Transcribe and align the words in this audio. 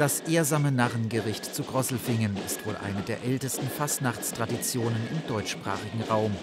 Das 0.00 0.20
ehrsame 0.20 0.72
Narrengericht 0.72 1.54
zu 1.54 1.62
Grosselfingen 1.62 2.34
ist 2.46 2.64
wohl 2.64 2.74
eine 2.74 3.02
der 3.02 3.22
ältesten 3.22 3.68
Fastnachtstraditionen 3.68 4.96
im 5.10 5.26
deutschsprachigen 5.28 6.02
Raum 6.08 6.34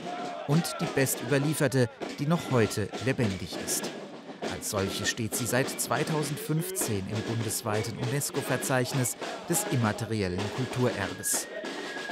und 0.47 0.75
die 0.79 0.85
best 0.85 1.23
überlieferte, 1.23 1.89
die 2.19 2.27
noch 2.27 2.51
heute 2.51 2.87
lebendig 3.03 3.57
ist. 3.65 3.89
Als 4.53 4.69
solche 4.69 5.07
steht 5.07 5.33
sie 5.33 5.47
seit 5.47 5.67
2015 5.69 6.97
im 7.09 7.21
bundesweiten 7.33 7.97
UNESCO-Verzeichnis 7.97 9.17
des 9.49 9.65
immateriellen 9.71 10.39
Kulturerbes. 10.55 11.47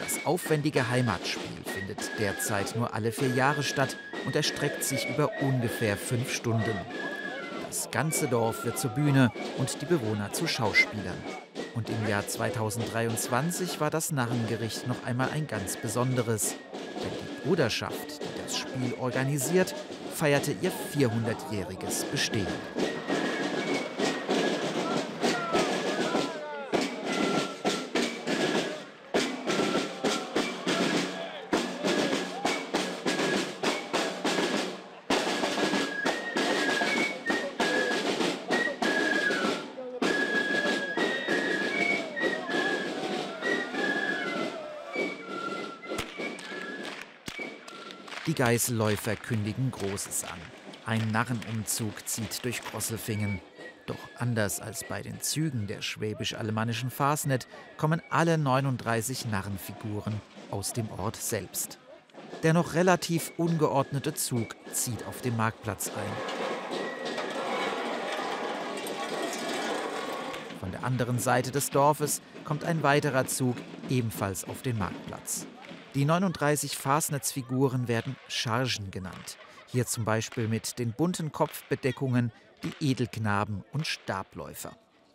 Das 0.03 0.25
aufwendige 0.25 0.89
Heimatspiel 0.89 1.63
findet 1.63 2.09
derzeit 2.17 2.75
nur 2.75 2.95
alle 2.95 3.11
vier 3.11 3.29
Jahre 3.29 3.61
statt 3.61 3.97
und 4.25 4.35
erstreckt 4.35 4.83
sich 4.83 5.07
über 5.07 5.29
ungefähr 5.41 5.95
fünf 5.95 6.33
Stunden. 6.33 6.75
Das 7.75 7.91
ganze 7.91 8.29
Dorf 8.29 8.63
wird 8.63 8.79
zur 8.79 8.91
Bühne 8.91 9.33
und 9.57 9.81
die 9.81 9.85
Bewohner 9.85 10.31
zu 10.31 10.47
Schauspielern. 10.47 11.17
Und 11.73 11.89
im 11.89 12.07
Jahr 12.07 12.25
2023 12.25 13.81
war 13.81 13.89
das 13.89 14.13
Narrengericht 14.13 14.87
noch 14.87 15.05
einmal 15.05 15.31
ein 15.31 15.45
ganz 15.45 15.75
besonderes. 15.75 16.55
Denn 16.71 17.11
die 17.11 17.45
Bruderschaft, 17.45 18.21
die 18.21 18.41
das 18.41 18.57
Spiel 18.57 18.93
organisiert, 18.97 19.75
feierte 20.13 20.55
ihr 20.61 20.71
400-jähriges 20.95 22.05
Bestehen. 22.05 22.47
Die 48.35 48.41
Geißelläufer 48.41 49.15
kündigen 49.15 49.71
Großes 49.71 50.25
an. 50.25 50.39
Ein 50.85 51.09
Narrenumzug 51.11 52.05
zieht 52.05 52.43
durch 52.43 52.61
Grosselfingen. 52.61 53.39
Doch 53.85 53.95
anders 54.17 54.59
als 54.59 54.83
bei 54.83 55.01
den 55.01 55.21
Zügen 55.21 55.67
der 55.67 55.81
schwäbisch-alemannischen 55.81 56.89
Fasnet 56.89 57.47
kommen 57.77 58.01
alle 58.09 58.37
39 58.37 59.27
Narrenfiguren 59.27 60.19
aus 60.51 60.73
dem 60.73 60.89
Ort 60.91 61.15
selbst. 61.15 61.77
Der 62.43 62.53
noch 62.53 62.73
relativ 62.73 63.31
ungeordnete 63.37 64.13
Zug 64.13 64.57
zieht 64.73 65.05
auf 65.07 65.21
dem 65.21 65.37
Marktplatz 65.37 65.87
ein. 65.87 66.11
Von 70.59 70.71
der 70.71 70.83
anderen 70.83 71.19
Seite 71.19 71.51
des 71.51 71.69
Dorfes 71.69 72.21
kommt 72.43 72.65
ein 72.65 72.83
weiterer 72.83 73.27
Zug 73.27 73.55
ebenfalls 73.89 74.43
auf 74.43 74.61
den 74.61 74.77
Marktplatz. 74.77 75.47
Die 75.95 76.03
39 76.03 76.75
Fasnetzfiguren 76.75 77.87
werden 77.87 78.17
Chargen 78.27 78.91
genannt. 78.91 79.37
Hier 79.67 79.85
zum 79.85 80.03
Beispiel 80.03 80.49
mit 80.49 80.77
den 80.77 80.91
bunten 80.91 81.31
Kopfbedeckungen 81.31 82.33
die 82.63 82.91
Edelknaben 82.91 83.63
und 83.71 83.87
Stabläufer. 83.87 84.73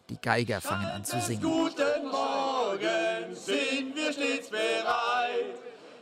Die 0.09 0.17
Geiger 0.17 0.63
fangen 0.63 0.87
an 0.87 1.05
zu 1.05 1.21
singen. 1.21 1.43
Guten 1.43 2.09
Morgen 2.11 3.35
sind 3.35 3.95
wir 3.95 4.11
stets 4.11 4.49
bereit, 4.49 5.59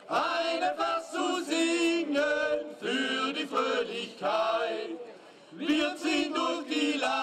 eine 0.07 0.73
Vers 0.77 1.11
zu 1.11 1.45
singen 1.45 2.23
für 2.79 3.33
die 3.33 3.47
Fröhlichkeit. 3.47 4.91
Wir 5.57 5.97
ziehen 5.97 6.33
durch 6.33 6.67
die 6.69 6.99
Lande 6.99 7.18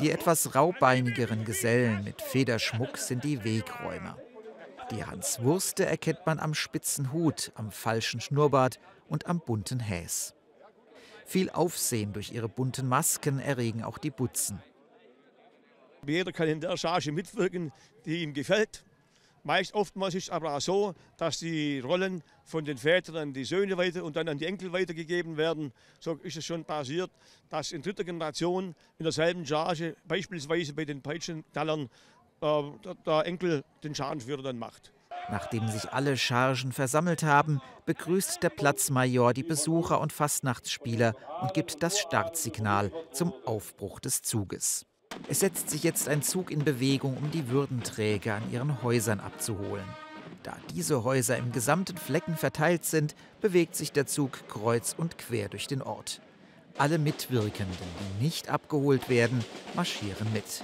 Die 0.00 0.10
etwas 0.10 0.54
raubeinigeren 0.54 1.44
Gesellen 1.44 2.04
mit 2.04 2.22
Federschmuck 2.22 2.96
sind 2.96 3.22
die 3.22 3.44
Wegräumer. 3.44 4.16
Die 4.90 5.04
Hanswurste 5.04 5.84
erkennt 5.84 6.24
man 6.24 6.38
am 6.38 6.54
spitzen 6.54 7.12
Hut, 7.12 7.52
am 7.54 7.70
falschen 7.70 8.22
Schnurrbart 8.22 8.80
und 9.08 9.26
am 9.26 9.40
bunten 9.40 9.78
Häs. 9.78 10.34
Viel 11.26 11.50
Aufsehen 11.50 12.14
durch 12.14 12.32
ihre 12.32 12.48
bunten 12.48 12.88
Masken 12.88 13.40
erregen 13.40 13.84
auch 13.84 13.98
die 13.98 14.10
Butzen. 14.10 14.62
Jeder 16.06 16.32
kann 16.32 16.48
in 16.48 16.62
der 16.62 16.78
Charge 16.78 17.12
mitwirken, 17.12 17.70
die 18.06 18.22
ihm 18.22 18.32
gefällt. 18.32 18.84
Meist 19.42 19.74
oftmals 19.74 20.14
ist 20.14 20.24
es 20.24 20.30
aber 20.30 20.54
auch 20.56 20.60
so, 20.62 20.94
dass 21.18 21.38
die 21.40 21.80
Rollen 21.80 22.22
von 22.50 22.64
den 22.64 22.76
Vätern 22.76 23.16
an 23.16 23.32
die 23.32 23.44
Söhne 23.44 23.76
weiter 23.78 24.04
und 24.04 24.16
dann 24.16 24.28
an 24.28 24.38
die 24.38 24.46
Enkel 24.46 24.72
weitergegeben 24.72 25.36
werden. 25.36 25.72
So 26.00 26.14
ist 26.22 26.36
es 26.36 26.44
schon 26.44 26.64
passiert, 26.64 27.10
dass 27.48 27.72
in 27.72 27.80
dritter 27.80 28.04
Generation 28.04 28.74
in 28.98 29.04
derselben 29.04 29.46
Charge, 29.46 29.96
beispielsweise 30.06 30.74
bei 30.74 30.84
den 30.84 31.00
Peitschenknallern, 31.00 31.88
äh, 32.42 32.62
der 33.06 33.26
Enkel 33.26 33.64
den 33.82 33.94
Schadenführer 33.94 34.42
dann 34.42 34.58
macht. 34.58 34.92
Nachdem 35.30 35.68
sich 35.68 35.92
alle 35.92 36.16
Chargen 36.16 36.72
versammelt 36.72 37.22
haben, 37.22 37.60
begrüßt 37.86 38.42
der 38.42 38.50
Platzmajor 38.50 39.32
die 39.32 39.42
Besucher 39.42 40.00
und 40.00 40.12
Fastnachtsspieler 40.12 41.14
und 41.42 41.54
gibt 41.54 41.82
das 41.82 42.00
Startsignal 42.00 42.90
zum 43.12 43.32
Aufbruch 43.44 44.00
des 44.00 44.22
Zuges. 44.22 44.86
Es 45.28 45.40
setzt 45.40 45.70
sich 45.70 45.82
jetzt 45.82 46.08
ein 46.08 46.22
Zug 46.22 46.50
in 46.50 46.64
Bewegung, 46.64 47.16
um 47.16 47.30
die 47.30 47.48
Würdenträger 47.48 48.36
an 48.36 48.52
ihren 48.52 48.82
Häusern 48.82 49.20
abzuholen. 49.20 49.84
Da 50.42 50.56
diese 50.74 51.04
Häuser 51.04 51.36
im 51.36 51.52
gesamten 51.52 51.98
Flecken 51.98 52.36
verteilt 52.36 52.84
sind, 52.84 53.14
bewegt 53.40 53.76
sich 53.76 53.92
der 53.92 54.06
Zug 54.06 54.48
kreuz 54.48 54.94
und 54.96 55.18
quer 55.18 55.48
durch 55.48 55.66
den 55.66 55.82
Ort. 55.82 56.22
Alle 56.78 56.98
Mitwirkenden, 56.98 57.76
die 58.18 58.24
nicht 58.24 58.48
abgeholt 58.48 59.10
werden, 59.10 59.44
marschieren 59.74 60.32
mit. 60.32 60.62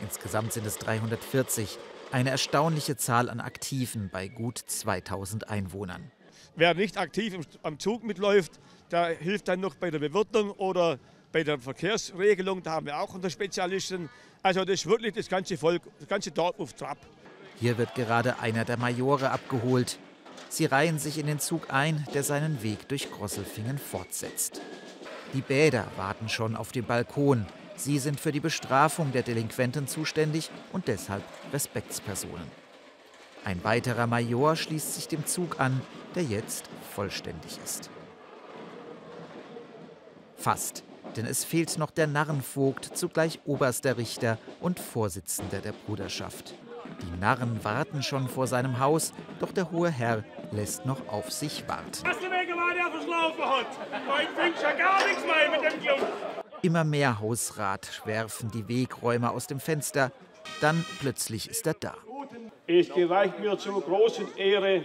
Insgesamt 0.00 0.52
sind 0.52 0.66
es 0.66 0.78
340, 0.78 1.78
eine 2.12 2.30
erstaunliche 2.30 2.96
Zahl 2.96 3.28
an 3.28 3.40
Aktiven 3.40 4.08
bei 4.12 4.28
gut 4.28 4.58
2000 4.58 5.48
Einwohnern. 5.48 6.12
Wer 6.54 6.74
nicht 6.74 6.98
aktiv 6.98 7.36
am 7.62 7.78
Zug 7.78 8.04
mitläuft, 8.04 8.60
der 8.90 9.16
hilft 9.16 9.48
dann 9.48 9.60
noch 9.60 9.74
bei 9.74 9.90
der 9.90 9.98
Bewirtung 9.98 10.50
oder 10.52 10.98
bei 11.32 11.42
der 11.42 11.58
Verkehrsregelung, 11.58 12.62
da 12.62 12.72
haben 12.72 12.86
wir 12.86 12.98
auch 12.98 13.14
unsere 13.14 13.30
Spezialisten. 13.30 14.10
Also 14.42 14.64
das 14.64 14.74
ist 14.74 14.86
wirklich 14.86 15.14
das 15.14 15.28
ganze 15.28 15.56
Volk, 15.56 15.82
das 15.98 16.06
ganze 16.06 16.30
Dorf 16.30 16.60
auf 16.60 16.74
Trab. 16.74 16.98
Hier 17.60 17.78
wird 17.78 17.94
gerade 17.94 18.38
einer 18.40 18.64
der 18.64 18.76
Majore 18.76 19.30
abgeholt. 19.30 19.98
Sie 20.48 20.66
reihen 20.66 20.98
sich 20.98 21.18
in 21.18 21.26
den 21.26 21.38
Zug 21.38 21.72
ein, 21.72 22.06
der 22.14 22.22
seinen 22.22 22.62
Weg 22.62 22.88
durch 22.88 23.10
Grosselfingen 23.10 23.78
fortsetzt. 23.78 24.60
Die 25.32 25.40
Bäder 25.40 25.86
warten 25.96 26.28
schon 26.28 26.56
auf 26.56 26.72
dem 26.72 26.84
Balkon. 26.84 27.46
Sie 27.76 27.98
sind 27.98 28.20
für 28.20 28.32
die 28.32 28.40
Bestrafung 28.40 29.12
der 29.12 29.22
Delinquenten 29.22 29.86
zuständig 29.86 30.50
und 30.72 30.88
deshalb 30.88 31.22
Respektspersonen. 31.52 32.50
Ein 33.44 33.64
weiterer 33.64 34.06
Major 34.06 34.54
schließt 34.56 34.94
sich 34.94 35.08
dem 35.08 35.26
Zug 35.26 35.58
an, 35.58 35.80
der 36.14 36.24
jetzt 36.24 36.68
vollständig 36.94 37.58
ist. 37.64 37.90
Fast 40.36 40.84
denn 41.16 41.26
es 41.26 41.44
fehlt 41.44 41.78
noch 41.78 41.90
der 41.90 42.06
Narrenvogt, 42.06 42.96
zugleich 42.96 43.40
oberster 43.44 43.96
Richter 43.96 44.38
und 44.60 44.80
Vorsitzender 44.80 45.60
der 45.60 45.72
Bruderschaft. 45.72 46.54
Die 47.02 47.20
Narren 47.20 47.62
warten 47.64 48.02
schon 48.02 48.28
vor 48.28 48.46
seinem 48.46 48.78
Haus, 48.78 49.12
doch 49.40 49.52
der 49.52 49.70
hohe 49.70 49.90
Herr 49.90 50.24
lässt 50.52 50.86
noch 50.86 51.08
auf 51.08 51.30
sich 51.30 51.64
warten. 51.68 52.02
Immer 56.62 56.84
mehr 56.84 57.20
Hausrat 57.20 58.02
werfen 58.04 58.50
die 58.52 58.68
Wegräumer 58.68 59.32
aus 59.32 59.46
dem 59.46 59.60
Fenster. 59.60 60.12
Dann 60.60 60.84
plötzlich 61.00 61.50
ist 61.50 61.66
er 61.66 61.74
da. 61.74 61.94
Es 62.66 62.88
gereicht 62.88 63.40
mir 63.40 63.58
zur 63.58 63.82
großen 63.82 64.36
Ehre, 64.36 64.82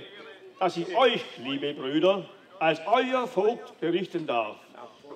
dass 0.59 0.77
ich 0.77 0.95
euch, 0.95 1.23
liebe 1.37 1.73
Brüder, 1.73 2.25
als 2.59 2.79
euer 2.87 3.27
Vogt 3.27 3.79
berichten 3.79 4.25
darf 4.25 4.57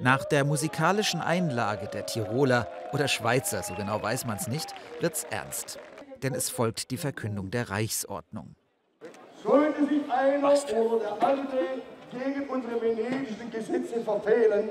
Nach 0.00 0.24
der 0.24 0.44
musikalischen 0.44 1.20
Einlage 1.20 1.86
der 1.86 2.06
Tiroler 2.06 2.66
oder 2.92 3.06
Schweizer, 3.06 3.62
so 3.62 3.74
genau 3.74 4.02
weiß 4.02 4.26
man 4.26 4.36
es 4.36 4.48
nicht, 4.48 4.74
wird's 5.00 5.24
ernst. 5.30 5.78
Denn 6.24 6.34
es 6.34 6.50
folgt 6.50 6.90
die 6.90 6.96
Verkündung 6.96 7.52
der 7.52 7.70
Reichsordnung. 7.70 8.56
Sollte 9.44 9.86
sich 9.86 10.02
einer 10.10 10.52
oder 10.80 11.04
der 11.04 11.22
andere 11.28 11.82
gegen 12.10 12.48
unsere 12.48 12.80
venedischen 12.80 13.48
Gesetze 13.50 14.00
verfehlen, 14.04 14.70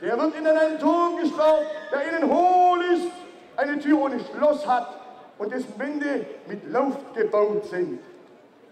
der 0.00 0.16
wird 0.16 0.34
in 0.34 0.46
einen 0.46 0.78
Turm 0.78 1.18
gesperrt, 1.20 1.66
der 1.92 2.08
ihnen 2.08 2.30
hohl 2.30 2.80
ist 2.94 3.17
eine 3.58 3.78
Tür 3.80 4.02
ohne 4.02 4.20
Schloss 4.20 4.66
hat 4.66 5.00
und 5.36 5.52
dessen 5.52 5.78
Wände 5.78 6.24
mit 6.46 6.64
Luft 6.72 7.14
gebaut 7.14 7.66
sind. 7.66 7.98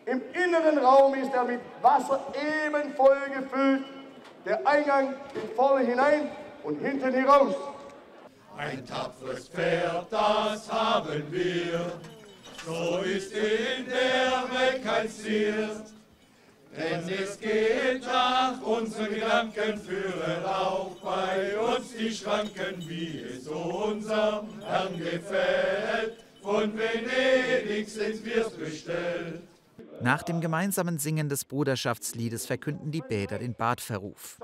Im 0.06 0.22
inneren 0.32 0.78
Raum 0.78 1.14
ist 1.14 1.34
er 1.34 1.44
mit 1.44 1.60
Wasser 1.82 2.20
eben 2.34 2.94
voll 2.94 3.18
gefüllt. 3.34 3.82
Der 4.44 4.64
Eingang 4.66 5.14
geht 5.34 5.56
vorne 5.56 5.84
hinein 5.84 6.30
und 6.62 6.78
hinten 6.80 7.12
heraus. 7.12 7.54
Ein 8.56 8.86
tapferes 8.86 9.48
Pferd, 9.48 10.06
das 10.10 10.72
haben 10.72 11.24
wir, 11.30 11.92
so 12.64 12.98
ist 13.02 13.32
in 13.32 13.86
der 13.86 14.44
Welt 14.56 14.84
kein 14.84 15.08
Ziel. 15.08 15.68
Denn 16.76 17.08
es 17.08 17.40
geht 17.40 18.02
nach 18.04 18.60
unseren 18.60 19.14
Gedanken, 19.14 19.78
führen 19.78 20.44
auch 20.44 20.90
bei 21.02 21.58
uns 21.58 21.94
die 21.98 22.10
Schranken, 22.10 22.86
wie 22.86 23.20
es 23.20 23.48
unserem 23.48 24.48
Herrn 24.62 24.98
gefällt. 24.98 26.24
Von 26.42 26.72
Venedig 26.76 27.88
sind 27.88 28.24
wir 28.24 28.44
bestellt. 28.50 29.40
Nach 30.02 30.22
dem 30.22 30.42
gemeinsamen 30.42 30.98
Singen 30.98 31.30
des 31.30 31.46
Bruderschaftsliedes 31.46 32.44
verkünden 32.44 32.90
die 32.90 33.00
Bäder 33.00 33.38
den 33.38 33.54
Badverruf. 33.54 34.38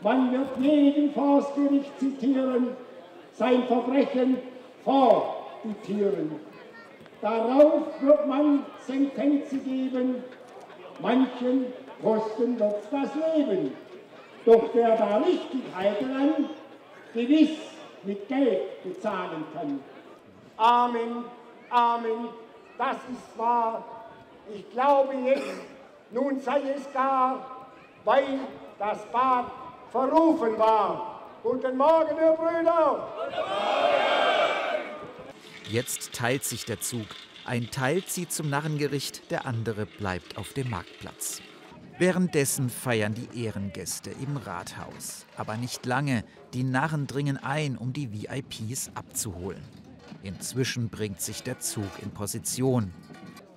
Man 0.00 0.32
wird 0.32 0.56
jeden 0.58 1.12
Forstgericht 1.12 1.92
zitieren, 2.00 2.68
sein 3.34 3.66
Verbrechen 3.66 4.38
vordiktieren. 4.84 6.32
Darauf 7.20 8.00
wird 8.00 8.26
man 8.26 8.64
Sentenzen 8.84 9.62
geben, 9.64 10.24
Manchen 11.00 11.72
kosten 12.02 12.58
wird 12.58 12.82
das 12.90 13.10
Leben. 13.14 13.76
Doch 14.44 14.70
wer 14.72 14.96
da 14.96 15.18
Richtigkeit 15.18 16.02
an, 16.02 16.50
gewiss 17.14 17.58
mit 18.02 18.28
Geld 18.28 18.82
bezahlen 18.82 19.44
kann. 19.54 19.80
Amen, 20.56 21.24
Amen, 21.70 22.28
das 22.76 22.96
ist 22.96 23.38
wahr. 23.38 23.84
Ich 24.52 24.70
glaube 24.72 25.14
jetzt, 25.14 25.46
nun 26.10 26.40
sei 26.40 26.60
es 26.76 26.92
gar, 26.92 27.66
weil 28.04 28.40
das 28.78 29.04
Bad 29.06 29.46
verrufen 29.90 30.58
war. 30.58 31.20
Guten 31.42 31.76
Morgen, 31.76 32.16
ihr 32.16 32.32
Brüder! 32.32 33.08
Jetzt 35.70 36.12
teilt 36.12 36.44
sich 36.44 36.64
der 36.64 36.80
Zug. 36.80 37.06
Ein 37.44 37.70
Teil 37.70 38.04
zieht 38.04 38.32
zum 38.32 38.50
Narrengericht, 38.50 39.30
der 39.30 39.46
andere 39.46 39.86
bleibt 39.86 40.36
auf 40.38 40.52
dem 40.52 40.70
Marktplatz. 40.70 41.42
Währenddessen 41.98 42.70
feiern 42.70 43.14
die 43.14 43.44
Ehrengäste 43.44 44.10
im 44.10 44.36
Rathaus. 44.36 45.26
Aber 45.36 45.56
nicht 45.56 45.84
lange, 45.84 46.24
die 46.54 46.62
Narren 46.62 47.06
dringen 47.06 47.36
ein, 47.36 47.76
um 47.76 47.92
die 47.92 48.12
VIPs 48.12 48.92
abzuholen. 48.94 49.62
Inzwischen 50.22 50.88
bringt 50.88 51.20
sich 51.20 51.42
der 51.42 51.58
Zug 51.58 51.90
in 52.00 52.12
Position. 52.12 52.92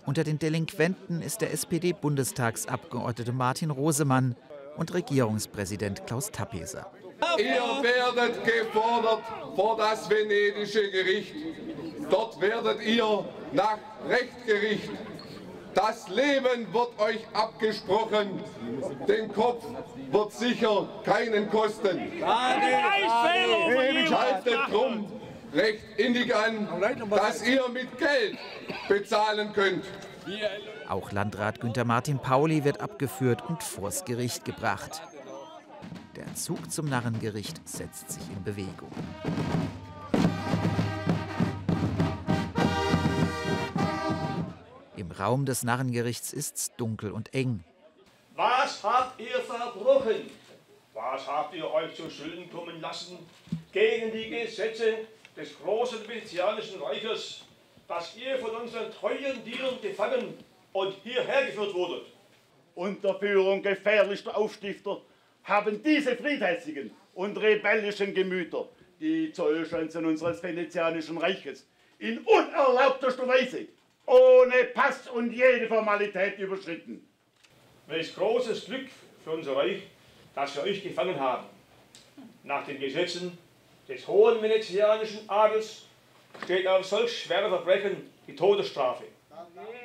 Unter 0.05 0.23
den 0.23 0.39
Delinquenten 0.39 1.21
ist 1.21 1.41
der 1.41 1.53
SPD-Bundestagsabgeordnete 1.53 3.33
Martin 3.33 3.69
Rosemann 3.69 4.35
und 4.77 4.93
Regierungspräsident 4.93 6.05
Klaus 6.07 6.31
Tappeser. 6.31 6.91
Ihr 7.37 7.83
werdet 7.83 8.43
gefordert 8.43 9.23
vor 9.55 9.77
das 9.77 10.09
venedische 10.09 10.89
Gericht. 10.91 11.33
Dort 12.10 12.40
werdet 12.40 12.81
ihr 12.81 13.25
nach 13.54 13.78
Rechtgericht. 14.07 14.90
Das 15.74 16.07
Leben 16.07 16.72
wird 16.74 16.98
euch 17.00 17.19
abgesprochen, 17.34 18.42
den 19.07 19.34
Kopf 19.34 19.66
wird 20.10 20.31
sicher 20.31 20.88
keinen 21.04 21.50
kosten. 21.50 22.00
Schaltet 24.07 24.60
drum 24.72 25.06
recht 25.54 25.84
innig 25.98 26.34
an, 26.34 26.68
dass 27.10 27.46
ihr 27.46 27.68
mit 27.69 27.98
Geld 27.98 28.38
bezahlen 28.88 29.52
könnt. 29.52 29.84
Auch 30.88 31.12
Landrat 31.12 31.60
Günther 31.60 31.86
Martin 31.86 32.19
Pauli 32.19 32.63
wird 32.63 32.80
abgeführt 32.80 33.44
und 33.48 33.62
vors 33.62 34.06
Gericht 34.06 34.46
gebracht. 34.46 35.02
Der 36.16 36.34
Zug 36.36 36.72
zum 36.72 36.88
Narrengericht 36.88 37.68
setzt 37.68 38.12
sich 38.12 38.24
in 38.30 38.44
Bewegung. 38.44 38.92
Raum 45.19 45.45
des 45.45 45.64
Narrengerichts 45.64 46.34
ist's 46.34 46.76
dunkel 46.76 47.12
und 47.12 47.34
eng. 47.34 47.64
Was 48.36 48.84
habt 48.84 49.19
ihr 49.19 49.40
verbrochen? 49.40 50.30
Was 50.94 51.28
habt 51.28 51.56
ihr 51.56 51.69
euch 51.72 51.95
zu 51.95 52.10
Schulden 52.10 52.50
kommen 52.50 52.81
lassen 52.81 53.18
gegen 53.72 54.12
die 54.12 54.30
Gesetze 54.30 55.00
des 55.36 55.57
großen 55.60 56.07
venezianischen 56.07 56.81
Reiches, 56.81 57.42
dass 57.88 58.16
ihr 58.18 58.38
von 58.40 58.52
unseren 58.52 58.92
treuen 58.92 59.44
Dienern 59.44 59.80
gefangen 59.81 60.34
und 60.74 60.94
hierher 61.04 61.45
geführt 61.45 61.74
wurdet? 61.74 62.07
Unter 62.76 63.18
Führung 63.19 63.62
gefährlichster 63.62 64.36
Aufstifter 64.36 65.02
haben 65.44 65.81
diese 65.84 66.16
friedhässigen 66.16 66.92
und 67.14 67.38
rebellischen 67.38 68.14
Gemüter 68.14 68.68
die 69.00 69.31
Zollschanzen 69.31 70.06
unseres 70.06 70.42
venezianischen 70.42 71.18
Reiches 71.18 71.66
in 72.00 72.19
unerlaubterster 72.19 73.28
Weise 73.28 73.68
ohne 74.06 74.66
Pass 74.74 75.07
und 75.07 75.31
jede 75.31 75.68
Formalität 75.68 76.38
überschritten. 76.40 77.07
Welch 77.88 78.16
großes 78.16 78.66
Glück 78.66 78.88
für 79.24 79.31
unser 79.31 79.56
Reich, 79.56 79.83
dass 80.33 80.56
wir 80.56 80.64
euch 80.64 80.83
gefangen 80.83 81.19
haben. 81.19 81.45
Nach 82.44 82.66
den 82.66 82.80
Gesetzen 82.80 83.38
des 83.88 84.07
hohen 84.07 84.42
venezianischen 84.42 85.30
Adels 85.30 85.83
steht 86.44 86.68
auf 86.68 86.85
solch 86.85 87.24
schwere 87.24 87.50
Verbrechen 87.50 88.09
die 88.28 88.35
Todesstrafe. 88.35 89.04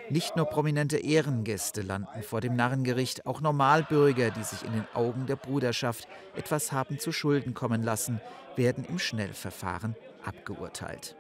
Nicht 0.09 0.37
nur 0.37 0.47
prominente 0.47 0.99
Ehrengäste 0.99 1.83
landen 1.83 2.23
vor 2.23 2.41
dem 2.41 2.57
Narrengericht, 2.57 3.27
auch 3.27 3.41
Normalbürger, 3.41 4.31
die 4.31 4.43
sich 4.43 4.63
in 4.65 4.73
den 4.73 4.87
Augen 4.95 5.27
der 5.27 5.37
Bruderschaft 5.37 6.09
etwas 6.35 6.73
haben 6.73 6.99
zu 6.99 7.13
Schulden 7.13 7.55
kommen 7.55 7.83
lassen, 7.83 8.21
werden 8.57 8.85
im 8.89 8.99
Schnellverfahren 8.99 9.97
abgeurteilt. 10.25 11.17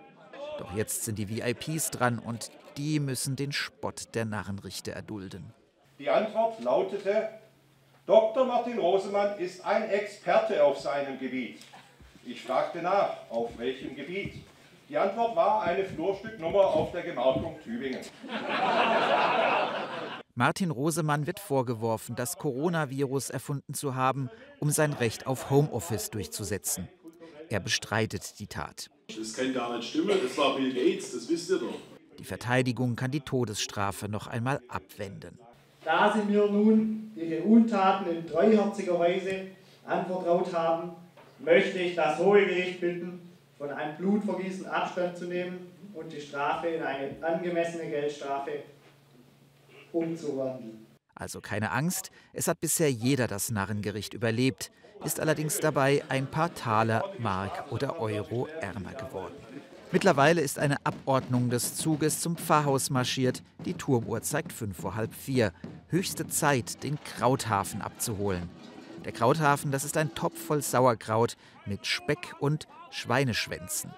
Doch 0.60 0.76
jetzt 0.76 1.04
sind 1.04 1.18
die 1.18 1.30
VIPs 1.30 1.90
dran 1.90 2.18
und 2.18 2.50
die 2.76 3.00
müssen 3.00 3.34
den 3.34 3.50
Spott 3.50 4.14
der 4.14 4.26
Narrenrichter 4.26 4.92
erdulden. 4.92 5.54
Die 5.98 6.10
Antwort 6.10 6.62
lautete, 6.62 7.30
Dr. 8.04 8.44
Martin 8.44 8.78
Rosemann 8.78 9.38
ist 9.38 9.64
ein 9.64 9.88
Experte 9.88 10.62
auf 10.62 10.78
seinem 10.78 11.18
Gebiet. 11.18 11.60
Ich 12.26 12.42
fragte 12.42 12.82
nach, 12.82 13.16
auf 13.30 13.56
welchem 13.56 13.96
Gebiet. 13.96 14.34
Die 14.90 14.98
Antwort 14.98 15.34
war 15.34 15.62
eine 15.62 15.82
Flurstücknummer 15.82 16.66
auf 16.66 16.92
der 16.92 17.04
Gemarkung 17.04 17.58
Tübingen. 17.64 18.00
Martin 20.34 20.70
Rosemann 20.70 21.26
wird 21.26 21.40
vorgeworfen, 21.40 22.16
das 22.16 22.36
Coronavirus 22.36 23.30
erfunden 23.30 23.72
zu 23.72 23.94
haben, 23.94 24.28
um 24.58 24.70
sein 24.70 24.92
Recht 24.92 25.26
auf 25.26 25.48
Homeoffice 25.48 26.10
durchzusetzen. 26.10 26.86
Er 27.48 27.60
bestreitet 27.60 28.38
die 28.38 28.46
Tat. 28.46 28.90
Das 29.18 29.32
kann 29.34 29.52
gar 29.52 29.76
nicht 29.76 29.88
stimmen, 29.88 30.18
das 30.22 30.36
war 30.36 30.56
Bill 30.56 30.72
Gates, 30.72 31.12
das 31.12 31.28
wisst 31.28 31.50
ihr 31.50 31.58
doch. 31.58 31.74
Die 32.18 32.24
Verteidigung 32.24 32.96
kann 32.96 33.10
die 33.10 33.20
Todesstrafe 33.20 34.08
noch 34.08 34.26
einmal 34.26 34.60
abwenden. 34.68 35.38
Da 35.84 36.12
Sie 36.12 36.30
mir 36.30 36.46
nun 36.46 37.12
Ihre 37.16 37.42
Untaten 37.42 38.10
in 38.10 38.26
treuherziger 38.26 38.98
Weise 38.98 39.46
anvertraut 39.86 40.52
haben, 40.52 40.90
möchte 41.38 41.78
ich 41.78 41.94
das 41.94 42.18
Hohe 42.18 42.46
Gericht 42.46 42.80
bitten, 42.80 43.20
von 43.56 43.70
einem 43.70 43.96
Blutvergießen 43.96 44.66
Abstand 44.66 45.16
zu 45.16 45.26
nehmen 45.26 45.66
und 45.94 46.12
die 46.12 46.20
Strafe 46.20 46.68
in 46.68 46.82
eine 46.82 47.10
angemessene 47.20 47.88
Geldstrafe 47.88 48.62
umzuwandeln. 49.92 50.86
Also 51.14 51.40
keine 51.40 51.70
Angst, 51.72 52.10
es 52.32 52.48
hat 52.48 52.60
bisher 52.60 52.90
jeder 52.90 53.26
das 53.26 53.50
Narrengericht 53.50 54.14
überlebt, 54.14 54.70
ist 55.04 55.20
allerdings 55.20 55.58
dabei 55.58 56.02
ein 56.08 56.26
paar 56.26 56.54
Taler, 56.54 57.04
Mark 57.18 57.70
oder 57.70 58.00
Euro 58.00 58.46
ärmer 58.60 58.92
geworden. 58.92 59.34
Mittlerweile 59.92 60.40
ist 60.40 60.58
eine 60.58 60.76
Abordnung 60.84 61.50
des 61.50 61.74
Zuges 61.74 62.20
zum 62.20 62.36
Pfarrhaus 62.36 62.90
marschiert. 62.90 63.42
Die 63.64 63.74
Turmuhr 63.74 64.22
zeigt 64.22 64.52
fünf 64.52 64.76
vor 64.76 64.94
halb 64.94 65.12
vier. 65.12 65.52
Höchste 65.88 66.28
Zeit, 66.28 66.84
den 66.84 66.96
Krauthafen 67.02 67.82
abzuholen. 67.82 68.48
Der 69.04 69.12
Krauthafen, 69.12 69.72
das 69.72 69.84
ist 69.84 69.96
ein 69.96 70.14
Topf 70.14 70.38
voll 70.38 70.62
Sauerkraut 70.62 71.36
mit 71.66 71.86
Speck 71.86 72.36
und 72.38 72.68
Schweineschwänzen. 72.90 73.90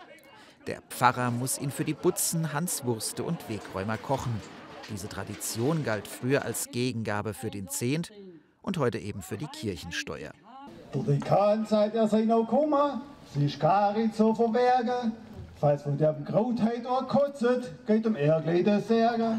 Der 0.66 0.80
Pfarrer 0.88 1.30
muss 1.30 1.58
ihn 1.58 1.70
für 1.70 1.84
die 1.84 1.92
Butzen, 1.92 2.52
Hanswurste 2.52 3.24
und 3.24 3.48
Wegräumer 3.48 3.98
kochen. 3.98 4.40
Diese 4.90 5.08
Tradition 5.08 5.84
galt 5.84 6.06
früher 6.06 6.44
als 6.44 6.68
Gegengabe 6.70 7.34
für 7.34 7.50
den 7.50 7.68
Zehnt 7.68 8.12
und 8.62 8.78
heute 8.78 8.98
eben 8.98 9.22
für 9.22 9.36
die 9.36 9.48
Kirchensteuer. 9.48 10.32
Der 10.94 11.02
Dekan 11.02 11.64
sagt, 11.64 11.94
er 11.94 12.06
sei 12.06 12.22
noch 12.22 12.44
gekommen, 12.44 13.00
sich 13.32 13.58
nicht 13.58 14.14
zu 14.14 14.34
verbergen. 14.34 15.12
Falls 15.58 15.82
von 15.84 15.96
der 15.96 16.12
Krautheit 16.24 16.84
auch 16.86 17.06
kotzt, 17.08 17.46
geht 17.86 18.06
um 18.06 18.14
das 18.14 18.88
Särge. 18.88 19.38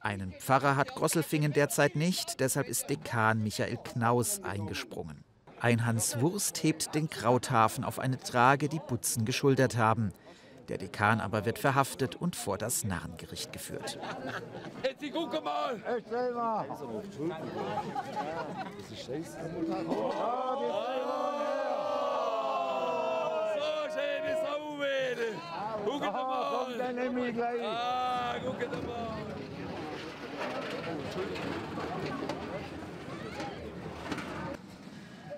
Einen 0.00 0.32
Pfarrer 0.32 0.76
hat 0.76 0.94
Grosselfingen 0.94 1.52
derzeit 1.52 1.96
nicht, 1.96 2.40
deshalb 2.40 2.68
ist 2.68 2.88
Dekan 2.88 3.42
Michael 3.42 3.76
Knaus 3.76 4.42
eingesprungen. 4.42 5.24
Ein 5.60 5.84
Hans 5.84 6.20
Wurst 6.20 6.62
hebt 6.62 6.94
den 6.94 7.10
Krauthafen 7.10 7.84
auf 7.84 7.98
eine 7.98 8.18
Trage, 8.18 8.68
die 8.68 8.80
Butzen 8.86 9.24
geschultert 9.24 9.76
haben. 9.76 10.12
Der 10.68 10.78
Dekan 10.78 11.20
aber 11.20 11.44
wird 11.44 11.58
verhaftet 11.58 12.16
und 12.16 12.36
vor 12.36 12.56
das 12.56 12.84
Narrengericht 12.84 13.52
geführt. 13.52 13.98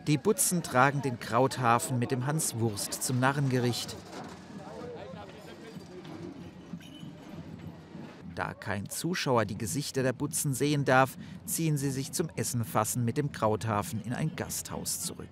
Die 0.07 0.19
Butzen 0.19 0.63
tragen 0.63 1.03
den 1.03 1.19
Krauthafen 1.19 1.99
mit 1.99 2.13
dem 2.13 2.27
Hans 2.27 2.61
Wurst 2.61 3.03
zum 3.03 3.19
Narrengericht. 3.19 3.97
Da 8.37 8.53
kein 8.53 8.91
Zuschauer 8.91 9.47
die 9.47 9.57
Gesichter 9.57 10.03
der 10.03 10.13
Butzen 10.13 10.53
sehen 10.53 10.85
darf, 10.85 11.17
ziehen 11.47 11.79
sie 11.79 11.91
sich 11.91 12.13
zum 12.13 12.29
Essenfassen 12.37 13.03
mit 13.03 13.17
dem 13.17 13.33
Krauthafen 13.33 14.03
in 14.05 14.13
ein 14.13 14.37
Gasthaus 14.37 15.01
zurück. 15.01 15.31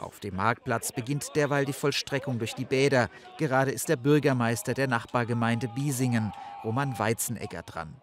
Auf 0.00 0.18
dem 0.18 0.34
Marktplatz 0.34 0.90
beginnt 0.90 1.36
derweil 1.36 1.64
die 1.64 1.72
Vollstreckung 1.72 2.40
durch 2.40 2.56
die 2.56 2.64
Bäder. 2.64 3.08
Gerade 3.38 3.70
ist 3.70 3.88
der 3.88 3.94
Bürgermeister 3.94 4.74
der 4.74 4.88
Nachbargemeinde 4.88 5.68
Biesingen, 5.68 6.32
Roman 6.64 6.98
Weizenegger, 6.98 7.62
dran. 7.62 7.94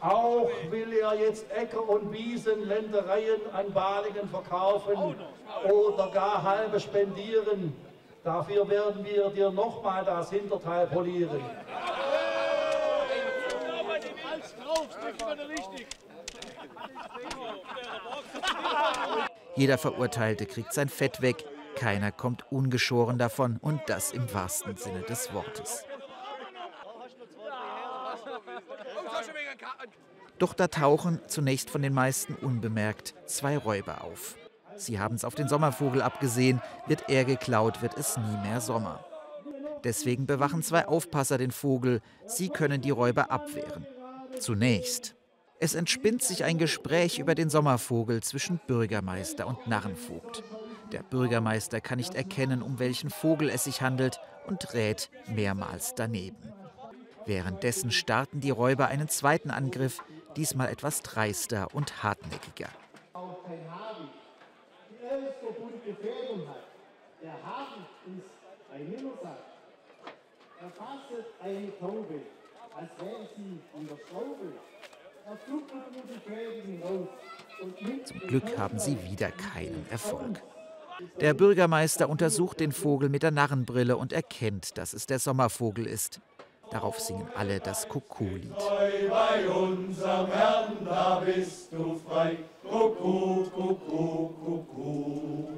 Auch 0.00 0.50
will 0.68 0.92
er 0.92 1.14
jetzt 1.14 1.46
Äcker 1.52 1.88
und 1.88 2.12
Wiesen, 2.12 2.66
Ländereien 2.66 3.40
an 3.52 3.72
Balingen 3.72 4.28
verkaufen 4.28 5.14
oder 5.64 6.10
gar 6.10 6.42
halbe 6.42 6.80
spendieren. 6.80 7.72
Dafür 8.24 8.68
werden 8.68 9.04
wir 9.04 9.30
dir 9.30 9.52
nochmal 9.52 10.04
das 10.04 10.30
Hinterteil 10.30 10.88
polieren. 10.88 11.40
Jeder 19.56 19.78
Verurteilte 19.78 20.46
kriegt 20.46 20.72
sein 20.72 20.88
Fett 20.88 21.22
weg, 21.22 21.44
keiner 21.76 22.12
kommt 22.12 22.50
ungeschoren 22.50 23.18
davon 23.18 23.58
und 23.60 23.80
das 23.86 24.12
im 24.12 24.32
wahrsten 24.32 24.76
Sinne 24.76 25.02
des 25.02 25.32
Wortes. 25.32 25.84
Doch 30.38 30.52
da 30.52 30.68
tauchen, 30.68 31.20
zunächst 31.26 31.70
von 31.70 31.80
den 31.80 31.94
meisten 31.94 32.34
unbemerkt, 32.34 33.14
zwei 33.24 33.56
Räuber 33.56 34.04
auf. 34.04 34.36
Sie 34.76 35.00
haben 35.00 35.14
es 35.14 35.24
auf 35.24 35.34
den 35.34 35.48
Sommervogel 35.48 36.02
abgesehen, 36.02 36.60
wird 36.86 37.08
er 37.08 37.24
geklaut, 37.24 37.80
wird 37.80 37.96
es 37.96 38.18
nie 38.18 38.36
mehr 38.42 38.60
Sommer. 38.60 39.04
Deswegen 39.84 40.26
bewachen 40.26 40.62
zwei 40.62 40.86
Aufpasser 40.86 41.38
den 41.38 41.50
Vogel, 41.50 42.00
sie 42.26 42.50
können 42.50 42.82
die 42.82 42.90
Räuber 42.90 43.30
abwehren. 43.30 43.86
Zunächst. 44.40 45.14
Es 45.58 45.74
entspinnt 45.74 46.22
sich 46.22 46.44
ein 46.44 46.58
Gespräch 46.58 47.18
über 47.18 47.34
den 47.34 47.48
Sommervogel 47.48 48.22
zwischen 48.22 48.60
Bürgermeister 48.66 49.46
und 49.46 49.66
Narrenvogt. 49.66 50.42
Der 50.92 51.02
Bürgermeister 51.02 51.80
kann 51.80 51.98
nicht 51.98 52.14
erkennen, 52.14 52.62
um 52.62 52.78
welchen 52.78 53.10
Vogel 53.10 53.48
es 53.48 53.64
sich 53.64 53.80
handelt 53.82 54.20
und 54.46 54.74
rät 54.74 55.10
mehrmals 55.26 55.94
daneben. 55.94 56.52
Währenddessen 57.24 57.90
starten 57.90 58.40
die 58.40 58.50
Räuber 58.50 58.86
einen 58.88 59.08
zweiten 59.08 59.50
Angriff, 59.50 60.02
diesmal 60.36 60.68
etwas 60.68 61.02
dreister 61.02 61.74
und 61.74 62.02
hartnäckiger. 62.02 62.68
Der 67.22 67.32
Habicht 67.32 67.88
ist 68.06 68.30
ein 68.72 68.88
Nimmersack. 68.90 69.38
Erfasset 70.60 71.26
eine 71.42 71.78
Taube, 71.78 72.20
als 72.76 72.90
wäre 73.00 73.28
sie 73.36 73.60
in 73.78 73.88
der 73.88 73.95
Schraube. 73.95 73.95
Er 73.95 73.95
fluppert 73.95 73.95
nur 73.95 73.95
die 73.95 73.95
Fäden 73.95 73.95
hinaus. 73.95 73.95
Zum 78.04 78.20
Glück 78.28 78.58
haben 78.58 78.78
sie 78.78 78.96
wieder 79.10 79.30
keinen 79.30 79.86
Erfolg. 79.90 80.42
Der 81.20 81.34
Bürgermeister 81.34 82.08
untersucht 82.08 82.60
den 82.60 82.72
Vogel 82.72 83.08
mit 83.08 83.22
der 83.22 83.30
Narrenbrille 83.30 83.96
und 83.96 84.12
erkennt, 84.12 84.78
dass 84.78 84.94
es 84.94 85.06
der 85.06 85.18
Sommervogel 85.18 85.86
ist. 85.86 86.20
Darauf 86.70 86.98
singen 86.98 87.28
alle 87.36 87.60
das 87.60 87.88
Kuckuck-Lied. 87.88 88.50
Bei 89.10 89.48
unserem 89.48 90.26
Herrn, 90.26 90.84
da 90.84 91.20
bist 91.20 91.72
du 91.72 92.00
frei. 92.06 92.38
Kuckuck, 92.62 93.52
Kuckuck, 93.52 94.44
Kuckuck. 94.44 95.48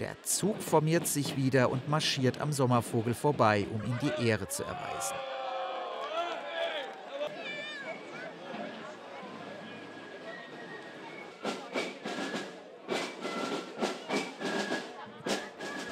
Der 0.00 0.20
Zug 0.22 0.60
formiert 0.62 1.06
sich 1.06 1.36
wieder 1.36 1.70
und 1.70 1.88
marschiert 1.88 2.40
am 2.40 2.52
Sommervogel 2.52 3.14
vorbei, 3.14 3.66
um 3.72 3.82
ihm 3.84 3.98
die 4.00 4.26
Ehre 4.26 4.48
zu 4.48 4.64
erweisen. 4.64 5.14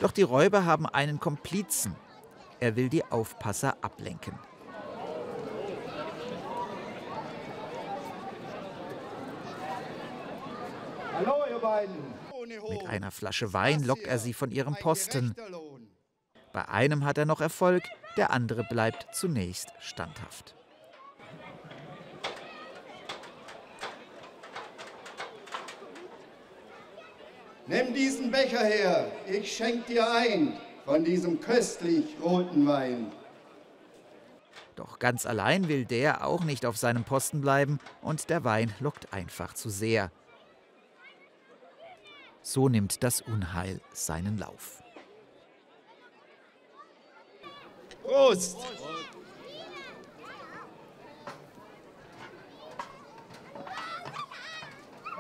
Doch 0.01 0.13
die 0.13 0.23
Räuber 0.23 0.65
haben 0.65 0.87
einen 0.87 1.19
Komplizen. 1.19 1.97
Er 2.61 2.77
will 2.77 2.89
die 2.89 3.05
Aufpasser 3.05 3.77
ablenken. 3.81 4.39
Hallo, 11.15 11.35
ihr 11.51 11.59
beiden. 11.59 11.97
Mit 12.71 12.87
einer 12.87 13.11
Flasche 13.11 13.53
Wein 13.53 13.83
lockt 13.83 14.07
er 14.07 14.19
sie 14.19 14.33
von 14.33 14.53
ihrem 14.53 14.75
Posten. 14.77 15.35
Bei 16.53 16.69
einem 16.69 17.05
hat 17.05 17.19
er 17.19 17.27
noch 17.27 17.41
Erfolg, 17.41 17.83
der 18.17 18.31
andere 18.31 18.65
bleibt 18.65 19.15
zunächst 19.15 19.73
standhaft. 19.81 20.58
Nimm 27.69 27.93
diesen 27.93 28.31
Becher 28.31 28.65
her, 28.65 29.13
ich 29.31 29.55
schenk 29.55 29.87
dir 29.87 30.11
ein 30.11 30.59
von 30.87 31.05
diesem 31.05 31.39
köstlich 31.39 32.17
roten 32.23 32.67
Wein. 32.67 33.13
Doch 34.75 34.99
ganz 34.99 35.27
allein 35.27 35.69
will 35.69 35.85
der 35.85 36.27
auch 36.27 36.45
nicht 36.45 36.65
auf 36.65 36.79
seinem 36.79 37.05
Posten 37.05 37.43
bleiben 37.43 37.79
und 38.01 38.31
der 38.31 38.43
Wein 38.45 38.73
lockt 38.81 39.13
einfach 39.13 39.53
zu 39.53 39.69
sehr. 39.69 40.11
So 42.41 42.71
nimmt 42.71 43.03
das 43.03 43.21
Unheil 43.21 43.83
seinen 43.93 44.39
Lauf. 44.39 44.83
Prost! 48.03 48.57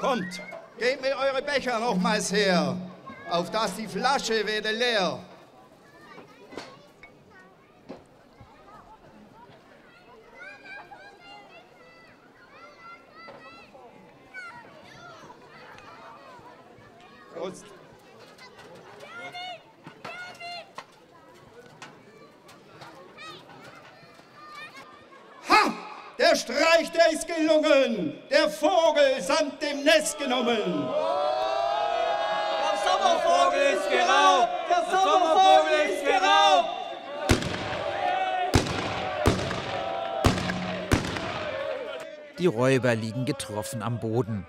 Kommt, 0.00 0.40
Gebt 0.78 1.02
mir 1.02 1.16
eure 1.16 1.42
Becher 1.42 1.80
nochmals 1.80 2.32
her, 2.32 2.76
auf 3.28 3.50
dass 3.50 3.74
die 3.74 3.88
Flasche 3.88 4.46
werde 4.46 4.70
leer. 4.70 5.18
Prost. 17.34 17.64
Ha! 25.48 25.72
Der 26.18 26.36
Streich, 26.36 26.92
der 26.92 27.12
ist 27.12 27.26
gelungen! 27.26 28.27
Der 28.48 28.56
Vogel 28.56 29.20
samt 29.20 29.60
dem 29.60 29.84
Nest 29.84 30.18
genommen. 30.18 30.56
Der 30.56 30.78
Sommervogel 32.82 33.60
ist 33.74 33.90
geraubt. 33.90 34.48
Der 34.70 34.84
Sommervogel 34.90 35.78
ist 35.92 36.02
geraubt. 36.06 36.68
Die 42.38 42.46
Räuber 42.46 42.94
liegen 42.94 43.26
getroffen 43.26 43.82
am 43.82 44.00
Boden. 44.00 44.46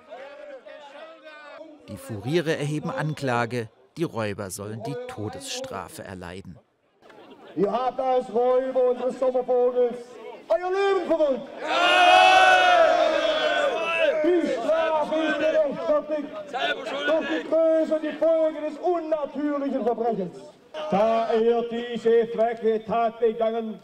Die 1.89 1.98
Furiere 1.98 2.56
erheben 2.56 2.91
Anklage, 2.91 3.68
die 3.98 4.06
Räuber 4.06 4.50
sollen 4.50 4.82
die 4.84 4.96
Todesstrafe 5.10 6.06
erleiden. 6.06 6.58
Ihr 7.58 7.70
habt 7.70 8.00
als 8.00 8.34
Räuber 8.34 8.91
unseres 8.91 9.20
Sommervogels 9.20 9.98
euer 10.48 10.72
Leben 10.72 11.06
verwundt. 11.06 11.41
Die 14.22 14.48
Strafe 14.48 15.15
gerechtfertigt 15.89 16.27
durch 17.08 17.27
die 17.27 17.50
Größe 17.50 17.96
und 17.96 18.03
die 18.03 18.13
Folge 18.13 18.62
des 18.62 18.77
unnatürlichen 18.77 19.84
Verbrechens. 19.84 20.38
Da 20.91 21.34
ihr 21.34 21.65
diese 21.69 22.27
freche 22.27 22.84
Tat 22.86 23.19
begangen 23.19 23.79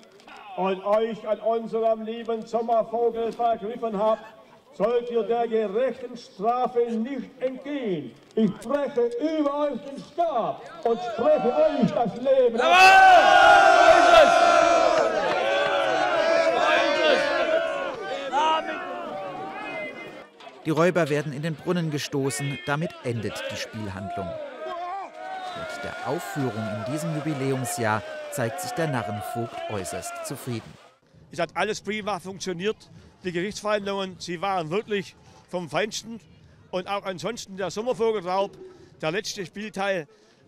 und 0.58 0.86
euch 0.86 1.28
an 1.28 1.40
unserem 1.40 2.04
lieben 2.04 2.46
Sommervogel 2.46 3.32
vergriffen 3.32 3.98
habt, 4.02 4.24
sollt 4.74 5.10
ihr 5.10 5.24
der 5.24 5.48
gerechten 5.48 6.16
Strafe 6.18 6.92
nicht 6.92 7.30
entgehen. 7.42 8.12
Ich 8.36 8.54
breche 8.58 9.10
über 9.40 9.60
euch 9.60 9.82
den 9.90 10.04
Stab 10.12 10.62
und 10.84 11.00
spreche 11.00 11.48
euch 11.48 11.92
das 11.92 12.16
Leben 12.18 12.60
Die 20.66 20.72
Räuber 20.72 21.10
werden 21.10 21.32
in 21.32 21.44
den 21.44 21.54
Brunnen 21.54 21.92
gestoßen, 21.92 22.58
damit 22.66 22.90
endet 23.04 23.44
die 23.52 23.56
Spielhandlung. 23.56 24.26
Mit 24.26 25.84
der 25.84 26.08
Aufführung 26.08 26.52
in 26.56 26.92
diesem 26.92 27.16
Jubiläumsjahr 27.16 28.02
zeigt 28.32 28.62
sich 28.62 28.72
der 28.72 28.88
Narrenvogt 28.88 29.56
äußerst 29.70 30.26
zufrieden. 30.26 30.74
Es 31.32 31.38
hat 31.38 31.56
alles 31.56 31.82
prima 31.82 32.20
funktioniert. 32.20 32.78
Die 33.24 33.32
Gerichtsverhandlungen, 33.32 34.16
sie 34.18 34.42
waren 34.42 34.72
wirklich 34.72 35.16
vom 35.50 35.70
Feinsten. 35.70 36.20
Und 36.72 36.88
auch 36.88 37.06
ansonsten 37.06 37.58
der 37.58 37.70
Sommervogelraub, 37.70 38.58
der 39.02 39.12
letzte 39.12 39.46
Spielteil, 39.46 40.08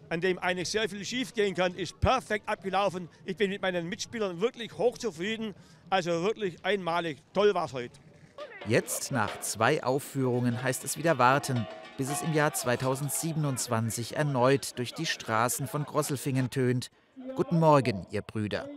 an 0.10 0.20
dem 0.20 0.40
eigentlich 0.40 0.70
sehr 0.70 0.90
viel 0.90 1.06
schief 1.06 1.36
gehen 1.36 1.54
kann, 1.54 1.76
ist 1.76 2.00
perfekt 2.00 2.50
abgelaufen. 2.50 3.08
Ich 3.26 3.38
bin 3.38 3.52
mit 3.52 3.62
meinen 3.62 3.88
Mitspielern 3.88 4.42
wirklich 4.42 4.76
hochzufrieden. 4.80 5.54
Also 5.92 6.24
wirklich 6.24 6.66
einmalig. 6.66 7.20
Toll 7.34 7.54
war 7.54 7.66
es 7.66 7.74
heute. 7.74 8.00
Jetzt, 8.68 9.14
nach 9.14 9.40
zwei 9.40 9.82
Aufführungen, 9.82 10.62
heißt 10.62 10.84
es 10.84 10.98
wieder 10.98 11.18
warten, 11.18 11.66
bis 11.98 12.10
es 12.10 12.22
im 12.22 12.34
Jahr 12.34 12.54
2027 12.54 14.18
erneut 14.18 14.78
durch 14.78 14.94
die 14.94 15.06
Straßen 15.06 15.68
von 15.68 15.86
Grosselfingen 15.86 16.50
tönt. 16.50 16.92
Guten 17.38 17.60
Morgen, 17.60 18.06
ihr 18.12 18.22
Brüder. 18.22 18.68